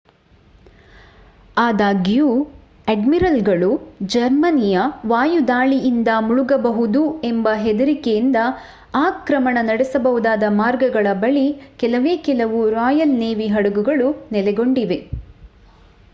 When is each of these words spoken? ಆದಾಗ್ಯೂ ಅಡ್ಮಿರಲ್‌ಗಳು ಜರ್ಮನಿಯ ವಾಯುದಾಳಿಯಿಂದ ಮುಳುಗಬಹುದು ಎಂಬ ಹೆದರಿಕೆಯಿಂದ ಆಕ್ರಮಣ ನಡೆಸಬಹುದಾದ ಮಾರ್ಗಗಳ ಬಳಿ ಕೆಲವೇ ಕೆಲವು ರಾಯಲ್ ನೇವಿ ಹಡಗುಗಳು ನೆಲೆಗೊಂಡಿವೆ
ಆದಾಗ್ಯೂ 1.57 2.29
ಅಡ್ಮಿರಲ್‌ಗಳು 2.87 3.69
ಜರ್ಮನಿಯ 4.05 4.77
ವಾಯುದಾಳಿಯಿಂದ 5.05 6.07
ಮುಳುಗಬಹುದು 6.19 7.01
ಎಂಬ 7.23 7.53
ಹೆದರಿಕೆಯಿಂದ 7.59 8.39
ಆಕ್ರಮಣ 9.01 9.57
ನಡೆಸಬಹುದಾದ 9.63 10.43
ಮಾರ್ಗಗಳ 10.57 11.07
ಬಳಿ 11.19 11.47
ಕೆಲವೇ 11.77 12.15
ಕೆಲವು 12.23 12.61
ರಾಯಲ್ 12.71 13.15
ನೇವಿ 13.19 13.49
ಹಡಗುಗಳು 13.49 14.09
ನೆಲೆಗೊಂಡಿವೆ 14.31 14.99